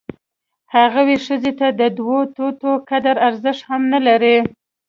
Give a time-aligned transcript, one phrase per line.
[0.75, 4.37] هغوی ښځې ته د دوه توتو قدر ارزښت هم نه لري.